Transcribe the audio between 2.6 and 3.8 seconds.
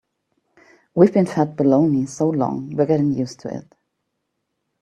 we're getting used to it.